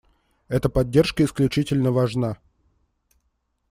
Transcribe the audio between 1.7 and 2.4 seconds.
важна.